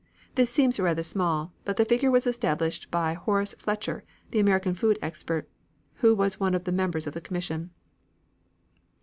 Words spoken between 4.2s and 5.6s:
the American food expert,